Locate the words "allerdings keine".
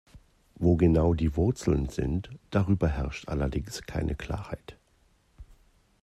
3.29-4.15